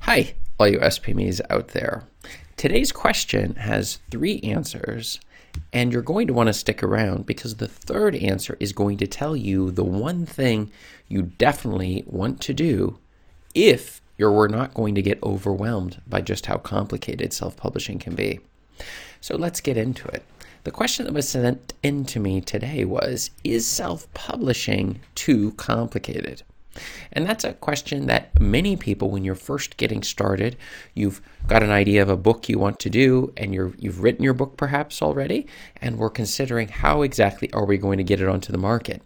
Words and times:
Hi, 0.00 0.34
all 0.58 0.68
you 0.68 0.78
SPMEs 0.78 1.40
out 1.50 1.68
there. 1.68 2.04
Today's 2.56 2.92
question 2.92 3.56
has 3.56 3.98
three 4.10 4.40
answers, 4.40 5.20
and 5.72 5.92
you're 5.92 6.02
going 6.02 6.26
to 6.28 6.32
want 6.32 6.46
to 6.46 6.54
stick 6.54 6.82
around 6.82 7.26
because 7.26 7.56
the 7.56 7.68
third 7.68 8.16
answer 8.16 8.56
is 8.58 8.72
going 8.72 8.96
to 8.98 9.06
tell 9.06 9.36
you 9.36 9.70
the 9.70 9.84
one 9.84 10.24
thing 10.24 10.70
you 11.08 11.22
definitely 11.22 12.04
want 12.06 12.40
to 12.40 12.54
do 12.54 12.98
if 13.54 14.00
you're 14.16 14.48
not 14.48 14.72
going 14.72 14.94
to 14.94 15.02
get 15.02 15.22
overwhelmed 15.22 16.00
by 16.06 16.22
just 16.22 16.46
how 16.46 16.56
complicated 16.56 17.32
self 17.32 17.56
publishing 17.56 17.98
can 17.98 18.14
be. 18.14 18.40
So 19.20 19.36
let's 19.36 19.60
get 19.60 19.76
into 19.76 20.08
it. 20.08 20.24
The 20.64 20.70
question 20.70 21.04
that 21.06 21.14
was 21.14 21.28
sent 21.28 21.74
in 21.82 22.04
to 22.06 22.20
me 22.20 22.40
today 22.40 22.84
was 22.84 23.30
Is 23.44 23.66
self 23.66 24.12
publishing 24.14 25.00
too 25.14 25.52
complicated? 25.52 26.42
And 27.12 27.26
that's 27.26 27.44
a 27.44 27.54
question 27.54 28.06
that 28.06 28.38
many 28.40 28.76
people, 28.76 29.10
when 29.10 29.24
you're 29.24 29.34
first 29.34 29.76
getting 29.76 30.02
started, 30.02 30.56
you've 30.94 31.20
got 31.46 31.62
an 31.62 31.70
idea 31.70 32.02
of 32.02 32.08
a 32.08 32.16
book 32.16 32.48
you 32.48 32.58
want 32.58 32.78
to 32.80 32.90
do, 32.90 33.32
and 33.36 33.54
you're, 33.54 33.72
you've 33.78 34.02
written 34.02 34.24
your 34.24 34.34
book 34.34 34.56
perhaps 34.56 35.02
already, 35.02 35.46
and 35.80 35.98
we're 35.98 36.10
considering 36.10 36.68
how 36.68 37.02
exactly 37.02 37.52
are 37.52 37.64
we 37.64 37.78
going 37.78 37.98
to 37.98 38.04
get 38.04 38.20
it 38.20 38.28
onto 38.28 38.52
the 38.52 38.58
market. 38.58 39.02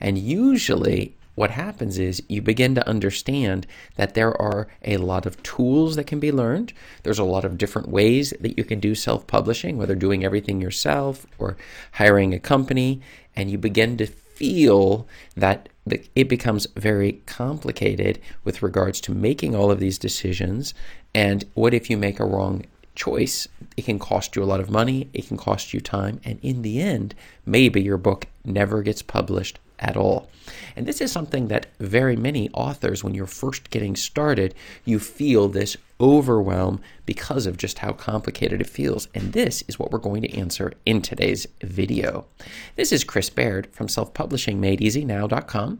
And 0.00 0.18
usually, 0.18 1.14
what 1.34 1.50
happens 1.50 1.98
is 1.98 2.22
you 2.28 2.42
begin 2.42 2.74
to 2.74 2.86
understand 2.86 3.66
that 3.96 4.14
there 4.14 4.40
are 4.40 4.68
a 4.84 4.98
lot 4.98 5.24
of 5.24 5.42
tools 5.42 5.96
that 5.96 6.06
can 6.06 6.20
be 6.20 6.30
learned. 6.30 6.72
There's 7.02 7.18
a 7.18 7.24
lot 7.24 7.44
of 7.44 7.56
different 7.56 7.88
ways 7.88 8.34
that 8.40 8.58
you 8.58 8.64
can 8.64 8.80
do 8.80 8.94
self 8.94 9.26
publishing, 9.26 9.78
whether 9.78 9.94
doing 9.94 10.24
everything 10.24 10.60
yourself 10.60 11.26
or 11.38 11.56
hiring 11.92 12.34
a 12.34 12.38
company. 12.38 13.00
And 13.34 13.50
you 13.50 13.56
begin 13.56 13.96
to 13.96 14.06
feel 14.06 15.06
that 15.34 15.70
it 15.86 16.28
becomes 16.28 16.66
very 16.76 17.20
complicated 17.26 18.20
with 18.44 18.62
regards 18.62 19.00
to 19.02 19.12
making 19.12 19.54
all 19.54 19.70
of 19.70 19.80
these 19.80 19.98
decisions. 19.98 20.74
And 21.14 21.44
what 21.54 21.74
if 21.74 21.90
you 21.90 21.96
make 21.96 22.20
a 22.20 22.24
wrong 22.24 22.64
choice? 22.94 23.48
It 23.76 23.84
can 23.84 23.98
cost 23.98 24.36
you 24.36 24.42
a 24.42 24.46
lot 24.46 24.60
of 24.60 24.70
money, 24.70 25.08
it 25.12 25.26
can 25.26 25.36
cost 25.36 25.74
you 25.74 25.80
time, 25.80 26.20
and 26.24 26.38
in 26.42 26.62
the 26.62 26.80
end, 26.80 27.14
maybe 27.44 27.82
your 27.82 27.96
book 27.96 28.26
never 28.44 28.82
gets 28.82 29.02
published 29.02 29.58
at 29.78 29.96
all. 29.96 30.28
And 30.76 30.86
this 30.86 31.00
is 31.00 31.10
something 31.10 31.48
that 31.48 31.66
very 31.80 32.16
many 32.16 32.50
authors, 32.50 33.02
when 33.02 33.14
you're 33.14 33.26
first 33.26 33.70
getting 33.70 33.96
started, 33.96 34.54
you 34.84 34.98
feel 34.98 35.48
this 35.48 35.76
overwhelm 36.02 36.80
because 37.06 37.46
of 37.46 37.56
just 37.56 37.78
how 37.78 37.92
complicated 37.92 38.60
it 38.60 38.66
feels. 38.66 39.08
And 39.14 39.32
this 39.32 39.62
is 39.68 39.78
what 39.78 39.92
we're 39.92 39.98
going 39.98 40.22
to 40.22 40.36
answer 40.36 40.72
in 40.84 41.00
today's 41.00 41.46
video. 41.62 42.26
This 42.74 42.90
is 42.90 43.04
Chris 43.04 43.30
Baird 43.30 43.68
from 43.72 43.88
self-publishingmadeeasynow.com 43.88 45.78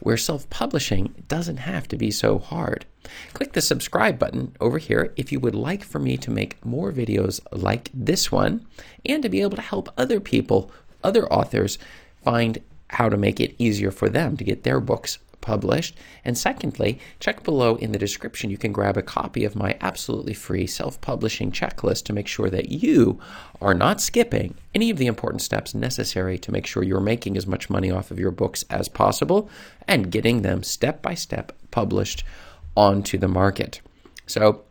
where 0.00 0.16
self 0.16 0.48
publishing 0.50 1.24
doesn't 1.26 1.56
have 1.56 1.88
to 1.88 1.96
be 1.96 2.10
so 2.10 2.38
hard. 2.38 2.84
Click 3.32 3.52
the 3.52 3.60
subscribe 3.60 4.18
button 4.18 4.54
over 4.60 4.78
here 4.78 5.12
if 5.16 5.32
you 5.32 5.40
would 5.40 5.54
like 5.54 5.82
for 5.82 5.98
me 5.98 6.16
to 6.18 6.30
make 6.30 6.64
more 6.64 6.92
videos 6.92 7.40
like 7.50 7.90
this 7.92 8.30
one 8.30 8.66
and 9.04 9.22
to 9.22 9.28
be 9.28 9.40
able 9.40 9.56
to 9.56 9.62
help 9.62 9.88
other 9.96 10.20
people, 10.20 10.70
other 11.02 11.26
authors, 11.32 11.78
find 12.22 12.58
how 12.90 13.08
to 13.08 13.16
make 13.16 13.40
it 13.40 13.54
easier 13.58 13.90
for 13.90 14.08
them 14.08 14.36
to 14.36 14.44
get 14.44 14.62
their 14.62 14.80
books 14.80 15.18
published. 15.46 15.96
And 16.24 16.36
secondly, 16.36 16.98
check 17.20 17.44
below 17.44 17.76
in 17.76 17.92
the 17.92 17.98
description. 17.98 18.50
You 18.50 18.58
can 18.58 18.72
grab 18.72 18.96
a 18.96 19.02
copy 19.02 19.44
of 19.44 19.54
my 19.54 19.78
absolutely 19.80 20.34
free 20.34 20.66
self 20.66 21.00
publishing 21.00 21.52
checklist 21.52 22.04
to 22.04 22.12
make 22.12 22.26
sure 22.26 22.50
that 22.50 22.68
you 22.68 23.20
are 23.62 23.72
not 23.72 24.00
skipping 24.00 24.56
any 24.74 24.90
of 24.90 24.98
the 24.98 25.06
important 25.06 25.40
steps 25.40 25.74
necessary 25.74 26.36
to 26.40 26.52
make 26.52 26.66
sure 26.66 26.82
you're 26.82 27.00
making 27.00 27.36
as 27.36 27.46
much 27.46 27.70
money 27.70 27.90
off 27.90 28.10
of 28.10 28.18
your 28.18 28.32
books 28.32 28.64
as 28.68 28.88
possible 28.88 29.48
and 29.86 30.10
getting 30.10 30.42
them 30.42 30.62
step 30.62 31.00
by 31.00 31.14
step 31.14 31.52
published 31.70 32.24
onto 32.76 33.16
the 33.16 33.28
market. 33.28 33.80
So, 34.26 34.62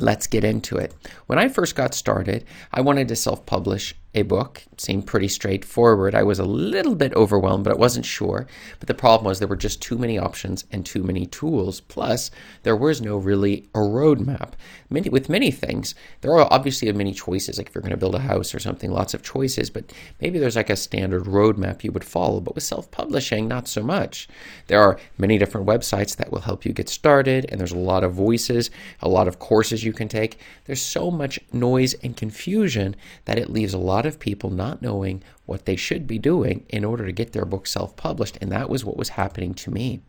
Let's 0.00 0.28
get 0.28 0.44
into 0.44 0.76
it. 0.76 0.94
When 1.26 1.40
I 1.40 1.48
first 1.48 1.74
got 1.74 1.92
started, 1.92 2.44
I 2.72 2.82
wanted 2.82 3.08
to 3.08 3.16
self 3.16 3.44
publish 3.46 3.96
a 4.18 4.24
book. 4.24 4.62
It 4.72 4.80
seemed 4.80 5.06
pretty 5.06 5.28
straightforward. 5.28 6.14
I 6.14 6.22
was 6.22 6.38
a 6.38 6.44
little 6.44 6.94
bit 6.94 7.14
overwhelmed, 7.14 7.64
but 7.64 7.72
I 7.72 7.76
wasn't 7.76 8.06
sure. 8.06 8.46
But 8.78 8.88
the 8.88 8.94
problem 8.94 9.26
was 9.26 9.38
there 9.38 9.48
were 9.48 9.56
just 9.56 9.80
too 9.82 9.98
many 9.98 10.18
options 10.18 10.64
and 10.70 10.84
too 10.84 11.02
many 11.02 11.26
tools. 11.26 11.80
Plus, 11.80 12.30
there 12.62 12.76
was 12.76 13.00
no 13.00 13.16
really 13.16 13.68
a 13.74 13.78
roadmap. 13.78 14.52
Many, 14.90 15.08
with 15.08 15.28
many 15.28 15.50
things, 15.50 15.94
there 16.20 16.32
are 16.32 16.52
obviously 16.52 16.90
many 16.92 17.12
choices. 17.12 17.58
Like 17.58 17.68
if 17.68 17.74
you're 17.74 17.82
going 17.82 17.90
to 17.90 17.96
build 17.96 18.14
a 18.14 18.20
house 18.20 18.54
or 18.54 18.58
something, 18.58 18.90
lots 18.90 19.14
of 19.14 19.22
choices. 19.22 19.70
But 19.70 19.92
maybe 20.20 20.38
there's 20.38 20.56
like 20.56 20.70
a 20.70 20.76
standard 20.76 21.24
roadmap 21.24 21.84
you 21.84 21.92
would 21.92 22.04
follow. 22.04 22.40
But 22.40 22.54
with 22.54 22.64
self-publishing, 22.64 23.48
not 23.48 23.68
so 23.68 23.82
much. 23.82 24.28
There 24.66 24.82
are 24.82 24.98
many 25.18 25.38
different 25.38 25.66
websites 25.66 26.16
that 26.16 26.32
will 26.32 26.40
help 26.40 26.64
you 26.64 26.72
get 26.72 26.88
started, 26.88 27.46
and 27.48 27.60
there's 27.60 27.72
a 27.72 27.78
lot 27.78 28.04
of 28.04 28.14
voices, 28.14 28.70
a 29.00 29.08
lot 29.08 29.28
of 29.28 29.38
courses 29.38 29.84
you 29.84 29.92
can 29.92 30.08
take. 30.08 30.38
There's 30.64 30.82
so 30.82 31.10
much 31.10 31.38
noise 31.52 31.94
and 32.02 32.16
confusion 32.16 32.96
that 33.24 33.38
it 33.38 33.50
leaves 33.50 33.74
a 33.74 33.78
lot 33.78 34.06
of 34.06 34.07
people 34.16 34.50
not 34.50 34.82
knowing 34.82 35.22
what 35.46 35.64
they 35.64 35.76
should 35.76 36.06
be 36.06 36.18
doing 36.18 36.64
in 36.68 36.84
order 36.84 37.04
to 37.06 37.12
get 37.12 37.32
their 37.32 37.44
book 37.44 37.66
self 37.66 37.96
published. 37.96 38.38
And 38.40 38.50
that 38.52 38.70
was 38.70 38.84
what 38.84 38.96
was 38.96 39.10
happening 39.10 39.54
to 39.54 39.70
me. 39.70 40.00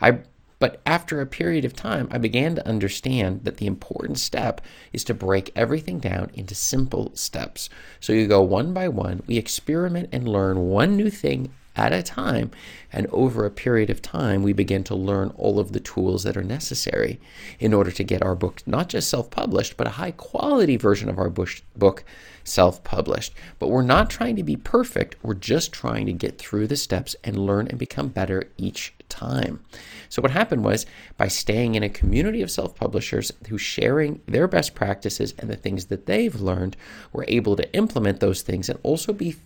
I 0.00 0.20
but 0.60 0.80
after 0.86 1.20
a 1.20 1.26
period 1.26 1.64
of 1.64 1.74
time, 1.74 2.08
I 2.10 2.18
began 2.18 2.54
to 2.54 2.66
understand 2.66 3.44
that 3.44 3.58
the 3.58 3.66
important 3.66 4.18
step 4.18 4.60
is 4.92 5.04
to 5.04 5.12
break 5.12 5.52
everything 5.54 5.98
down 5.98 6.30
into 6.32 6.54
simple 6.54 7.10
steps. 7.14 7.68
So 8.00 8.12
you 8.12 8.26
go 8.26 8.40
one 8.40 8.72
by 8.72 8.88
one, 8.88 9.22
we 9.26 9.36
experiment 9.36 10.08
and 10.12 10.26
learn 10.26 10.68
one 10.68 10.96
new 10.96 11.10
thing 11.10 11.52
at 11.76 11.92
a 11.92 12.02
time. 12.02 12.50
And 12.92 13.06
over 13.08 13.44
a 13.44 13.50
period 13.50 13.90
of 13.90 14.00
time, 14.00 14.42
we 14.42 14.52
begin 14.52 14.84
to 14.84 14.94
learn 14.94 15.32
all 15.36 15.58
of 15.58 15.72
the 15.72 15.80
tools 15.80 16.22
that 16.22 16.36
are 16.36 16.44
necessary 16.44 17.20
in 17.58 17.74
order 17.74 17.90
to 17.90 18.04
get 18.04 18.22
our 18.22 18.34
book 18.34 18.62
not 18.66 18.88
just 18.88 19.08
self 19.08 19.30
published, 19.30 19.76
but 19.76 19.86
a 19.86 19.90
high 19.90 20.12
quality 20.12 20.76
version 20.76 21.08
of 21.08 21.18
our 21.18 21.30
book 21.30 22.04
self 22.44 22.84
published. 22.84 23.34
But 23.58 23.68
we're 23.68 23.82
not 23.82 24.10
trying 24.10 24.36
to 24.36 24.42
be 24.42 24.56
perfect, 24.56 25.16
we're 25.22 25.34
just 25.34 25.72
trying 25.72 26.06
to 26.06 26.12
get 26.12 26.38
through 26.38 26.68
the 26.68 26.76
steps 26.76 27.16
and 27.24 27.46
learn 27.46 27.66
and 27.68 27.78
become 27.78 28.08
better 28.08 28.48
each 28.56 28.94
time. 29.08 29.60
So, 30.08 30.22
what 30.22 30.30
happened 30.30 30.64
was 30.64 30.86
by 31.16 31.28
staying 31.28 31.74
in 31.74 31.82
a 31.82 31.88
community 31.88 32.42
of 32.42 32.50
self 32.50 32.76
publishers 32.76 33.32
who 33.48 33.58
sharing 33.58 34.20
their 34.26 34.46
best 34.46 34.74
practices 34.74 35.34
and 35.38 35.50
the 35.50 35.56
things 35.56 35.86
that 35.86 36.06
they've 36.06 36.40
learned, 36.40 36.76
we're 37.12 37.24
able 37.26 37.56
to 37.56 37.74
implement 37.74 38.20
those 38.20 38.42
things 38.42 38.68
and 38.68 38.78
also 38.82 39.12
be 39.12 39.36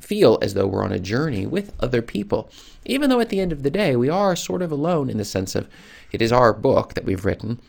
feel 0.00 0.38
as 0.42 0.54
though 0.54 0.66
we're 0.66 0.84
on 0.84 0.92
a 0.92 0.98
journey 0.98 1.46
with 1.46 1.72
other 1.80 2.02
people. 2.02 2.50
Even 2.84 3.10
though 3.10 3.20
at 3.20 3.28
the 3.28 3.40
end 3.40 3.52
of 3.52 3.62
the 3.62 3.70
day, 3.70 3.96
we 3.96 4.08
are 4.08 4.34
sort 4.36 4.62
of 4.62 4.72
alone 4.72 5.08
in 5.08 5.18
the 5.18 5.24
sense 5.24 5.54
of 5.54 5.68
it 6.10 6.20
is 6.20 6.32
our 6.32 6.52
book 6.52 6.94
that 6.94 7.04
we've 7.04 7.24
written 7.24 7.60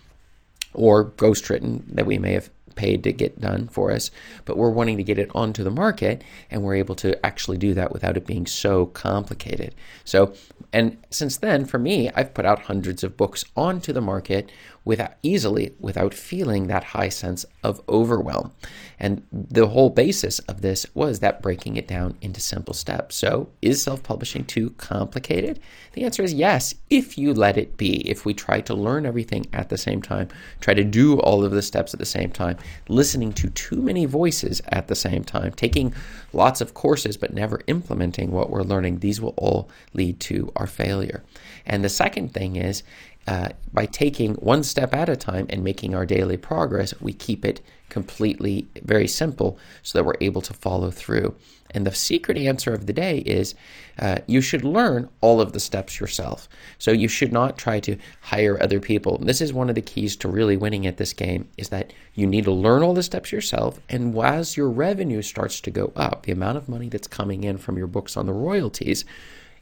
or 0.73 1.03
ghost 1.03 1.49
written 1.49 1.83
that 1.87 2.05
we 2.05 2.17
may 2.17 2.33
have 2.33 2.49
paid 2.75 3.03
to 3.03 3.13
get 3.13 3.39
done 3.39 3.67
for 3.67 3.91
us, 3.91 4.11
but 4.45 4.57
we're 4.57 4.69
wanting 4.69 4.97
to 4.97 5.03
get 5.03 5.19
it 5.19 5.29
onto 5.33 5.63
the 5.63 5.71
market 5.71 6.23
and 6.49 6.63
we're 6.63 6.75
able 6.75 6.95
to 6.95 7.25
actually 7.25 7.57
do 7.57 7.73
that 7.73 7.91
without 7.91 8.17
it 8.17 8.25
being 8.25 8.45
so 8.45 8.87
complicated. 8.87 9.75
So, 10.03 10.33
and 10.71 10.97
since 11.09 11.37
then, 11.37 11.65
for 11.65 11.77
me, 11.77 12.09
I've 12.15 12.33
put 12.33 12.45
out 12.45 12.63
hundreds 12.63 13.03
of 13.03 13.17
books 13.17 13.45
onto 13.55 13.93
the 13.93 14.01
market 14.01 14.51
without 14.85 15.13
easily 15.23 15.73
without 15.79 16.13
feeling 16.13 16.67
that 16.67 16.83
high 16.83 17.09
sense 17.09 17.45
of 17.63 17.81
overwhelm. 17.87 18.51
And 18.99 19.25
the 19.31 19.67
whole 19.67 19.89
basis 19.89 20.39
of 20.39 20.61
this 20.61 20.85
was 20.93 21.19
that 21.19 21.41
breaking 21.41 21.77
it 21.77 21.87
down 21.87 22.17
into 22.21 22.41
simple 22.41 22.73
steps. 22.73 23.15
So, 23.15 23.49
is 23.61 23.81
self-publishing 23.81 24.45
too 24.45 24.71
complicated? 24.71 25.59
The 25.93 26.03
answer 26.03 26.23
is 26.23 26.33
yes, 26.33 26.75
if 26.89 27.17
you 27.17 27.33
let 27.33 27.57
it 27.57 27.77
be. 27.77 28.07
If 28.09 28.25
we 28.25 28.33
try 28.33 28.61
to 28.61 28.73
learn 28.73 29.05
everything 29.05 29.45
at 29.53 29.69
the 29.69 29.77
same 29.77 30.01
time, 30.01 30.29
try 30.59 30.73
to 30.73 30.83
do 30.83 31.19
all 31.19 31.43
of 31.43 31.51
the 31.51 31.61
steps 31.61 31.93
at 31.93 31.99
the 31.99 32.05
same 32.05 32.31
time, 32.31 32.57
listening 32.87 33.33
to 33.33 33.49
too 33.49 33.81
many 33.81 34.05
voices 34.05 34.61
at 34.69 34.87
the 34.87 34.95
same 34.95 35.23
time, 35.23 35.51
taking 35.53 35.93
lots 36.31 36.61
of 36.61 36.73
courses 36.73 37.17
but 37.17 37.33
never 37.33 37.61
implementing 37.67 38.31
what 38.31 38.49
we're 38.49 38.63
learning, 38.63 38.99
these 38.99 39.21
will 39.21 39.33
all 39.37 39.69
lead 39.93 40.19
to 40.21 40.51
our 40.55 40.67
failure. 40.67 41.23
And 41.65 41.83
the 41.83 41.89
second 41.89 42.33
thing 42.33 42.55
is 42.55 42.83
uh, 43.27 43.49
by 43.71 43.85
taking 43.85 44.35
one 44.35 44.63
step 44.63 44.93
at 44.93 45.09
a 45.09 45.15
time 45.15 45.45
and 45.49 45.63
making 45.63 45.95
our 45.95 46.05
daily 46.05 46.37
progress, 46.37 46.93
we 46.99 47.13
keep 47.13 47.45
it 47.45 47.61
completely 47.89 48.67
very 48.83 49.07
simple 49.07 49.57
so 49.81 49.97
that 49.97 50.03
we're 50.03 50.13
able 50.19 50.41
to 50.41 50.53
follow 50.53 50.91
through. 50.91 51.35
And 51.71 51.87
the 51.87 51.93
secret 51.93 52.37
answer 52.37 52.73
of 52.73 52.85
the 52.85 52.93
day 52.93 53.19
is 53.19 53.55
uh, 53.97 54.19
you 54.27 54.41
should 54.41 54.63
learn 54.63 55.09
all 55.21 55.41
of 55.41 55.53
the 55.53 55.59
steps 55.59 55.99
yourself. 55.99 56.47
So 56.77 56.91
you 56.91 57.07
should 57.07 57.31
not 57.31 57.57
try 57.57 57.79
to 57.81 57.97
hire 58.21 58.61
other 58.61 58.79
people. 58.79 59.17
This 59.19 59.41
is 59.41 59.53
one 59.53 59.69
of 59.69 59.75
the 59.75 59.81
keys 59.81 60.15
to 60.17 60.27
really 60.27 60.57
winning 60.57 60.85
at 60.85 60.97
this 60.97 61.13
game 61.13 61.49
is 61.57 61.69
that 61.69 61.93
you 62.13 62.27
need 62.27 62.45
to 62.45 62.51
learn 62.51 62.83
all 62.83 62.93
the 62.93 63.03
steps 63.03 63.31
yourself. 63.31 63.79
And 63.89 64.17
as 64.17 64.57
your 64.57 64.69
revenue 64.69 65.21
starts 65.21 65.61
to 65.61 65.71
go 65.71 65.91
up, 65.95 66.23
the 66.23 66.31
amount 66.31 66.57
of 66.57 66.69
money 66.69 66.89
that's 66.89 67.07
coming 67.07 67.43
in 67.43 67.57
from 67.57 67.77
your 67.77 67.87
books 67.87 68.17
on 68.17 68.25
the 68.25 68.33
royalties, 68.33 69.05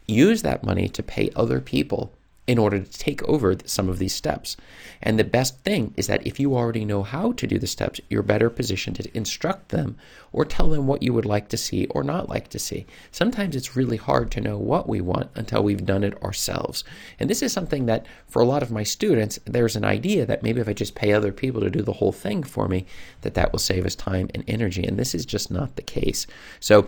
use 0.07 0.41
that 0.41 0.63
money 0.63 0.89
to 0.89 1.03
pay 1.03 1.29
other 1.35 1.61
people 1.61 2.11
in 2.47 2.57
order 2.57 2.79
to 2.79 2.99
take 2.99 3.21
over 3.23 3.55
some 3.65 3.87
of 3.87 3.99
these 3.99 4.13
steps. 4.13 4.57
And 5.01 5.17
the 5.17 5.23
best 5.23 5.59
thing 5.59 5.93
is 5.95 6.07
that 6.07 6.25
if 6.25 6.39
you 6.39 6.55
already 6.55 6.83
know 6.85 7.03
how 7.03 7.33
to 7.33 7.47
do 7.47 7.59
the 7.59 7.67
steps, 7.67 8.01
you're 8.09 8.23
better 8.23 8.49
positioned 8.49 8.95
to 8.97 9.15
instruct 9.15 9.69
them 9.69 9.95
or 10.33 10.43
tell 10.43 10.69
them 10.69 10.87
what 10.87 11.03
you 11.03 11.13
would 11.13 11.25
like 11.25 11.49
to 11.49 11.57
see 11.57 11.85
or 11.87 12.03
not 12.03 12.29
like 12.29 12.49
to 12.49 12.59
see. 12.59 12.85
Sometimes 13.11 13.55
it's 13.55 13.75
really 13.75 13.97
hard 13.97 14.31
to 14.31 14.41
know 14.41 14.57
what 14.57 14.89
we 14.89 15.01
want 15.01 15.29
until 15.35 15.63
we've 15.63 15.85
done 15.85 16.03
it 16.03 16.21
ourselves. 16.23 16.83
And 17.19 17.29
this 17.29 17.43
is 17.43 17.53
something 17.53 17.85
that 17.85 18.05
for 18.27 18.41
a 18.41 18.45
lot 18.45 18.63
of 18.63 18.71
my 18.71 18.83
students, 18.83 19.39
there's 19.45 19.75
an 19.75 19.85
idea 19.85 20.25
that 20.25 20.43
maybe 20.43 20.61
if 20.61 20.67
I 20.67 20.73
just 20.73 20.95
pay 20.95 21.13
other 21.13 21.31
people 21.31 21.61
to 21.61 21.69
do 21.69 21.83
the 21.83 21.93
whole 21.93 22.11
thing 22.11 22.41
for 22.43 22.67
me, 22.67 22.85
that 23.21 23.35
that 23.35 23.51
will 23.51 23.59
save 23.59 23.85
us 23.85 23.95
time 23.95 24.29
and 24.33 24.43
energy. 24.47 24.83
And 24.83 24.97
this 24.97 25.13
is 25.13 25.25
just 25.25 25.51
not 25.51 25.75
the 25.75 25.83
case. 25.83 26.25
So 26.59 26.87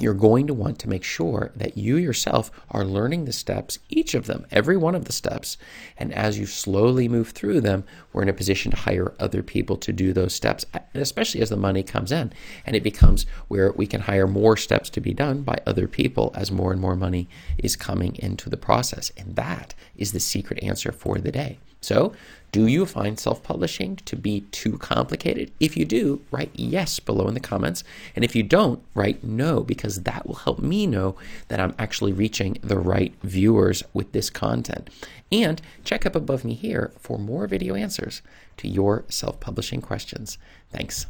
you're 0.00 0.14
going 0.14 0.46
to 0.46 0.54
want 0.54 0.78
to 0.78 0.88
make 0.88 1.04
sure 1.04 1.52
that 1.54 1.76
you 1.76 1.96
yourself 1.96 2.50
are 2.70 2.84
learning 2.84 3.24
the 3.24 3.32
steps, 3.32 3.78
each 3.90 4.14
of 4.14 4.26
them, 4.26 4.46
every 4.50 4.76
one 4.76 4.94
of 4.94 5.04
the 5.04 5.12
steps. 5.12 5.58
And 5.98 6.12
as 6.14 6.38
you 6.38 6.46
slowly 6.46 7.08
move 7.08 7.30
through 7.30 7.60
them, 7.60 7.84
we're 8.12 8.22
in 8.22 8.28
a 8.28 8.34
position 8.34 8.70
to 8.70 8.76
hire 8.78 9.14
other 9.20 9.42
people 9.42 9.76
to 9.76 9.92
do 9.92 10.12
those 10.12 10.34
steps, 10.34 10.64
especially 10.94 11.42
as 11.42 11.50
the 11.50 11.56
money 11.56 11.82
comes 11.82 12.10
in. 12.10 12.32
And 12.64 12.74
it 12.74 12.82
becomes 12.82 13.26
where 13.48 13.72
we 13.72 13.86
can 13.86 14.00
hire 14.00 14.26
more 14.26 14.56
steps 14.56 14.88
to 14.90 15.00
be 15.00 15.12
done 15.12 15.42
by 15.42 15.60
other 15.66 15.86
people 15.86 16.32
as 16.34 16.50
more 16.50 16.72
and 16.72 16.80
more 16.80 16.96
money 16.96 17.28
is 17.58 17.76
coming 17.76 18.16
into 18.16 18.48
the 18.48 18.56
process. 18.56 19.12
And 19.18 19.36
that 19.36 19.74
is 19.96 20.12
the 20.12 20.20
secret 20.20 20.62
answer 20.62 20.90
for 20.90 21.18
the 21.18 21.32
day. 21.32 21.58
So, 21.82 22.12
do 22.52 22.66
you 22.66 22.84
find 22.84 23.18
self 23.18 23.42
publishing 23.42 23.96
to 24.04 24.14
be 24.14 24.42
too 24.52 24.76
complicated? 24.76 25.50
If 25.58 25.74
you 25.76 25.86
do, 25.86 26.20
write 26.30 26.50
yes 26.54 27.00
below 27.00 27.26
in 27.26 27.34
the 27.34 27.40
comments. 27.40 27.82
And 28.14 28.24
if 28.24 28.36
you 28.36 28.42
don't, 28.42 28.82
write 28.94 29.24
no, 29.24 29.62
because 29.62 30.02
that 30.02 30.26
will 30.26 30.34
help 30.34 30.58
me 30.58 30.86
know 30.86 31.16
that 31.48 31.60
I'm 31.60 31.74
actually 31.78 32.12
reaching 32.12 32.58
the 32.62 32.78
right 32.78 33.14
viewers 33.22 33.82
with 33.94 34.12
this 34.12 34.28
content. 34.28 34.90
And 35.32 35.62
check 35.82 36.04
up 36.04 36.14
above 36.14 36.44
me 36.44 36.52
here 36.52 36.92
for 36.98 37.18
more 37.18 37.46
video 37.46 37.74
answers 37.74 38.20
to 38.58 38.68
your 38.68 39.04
self 39.08 39.40
publishing 39.40 39.80
questions. 39.80 40.36
Thanks. 40.70 41.06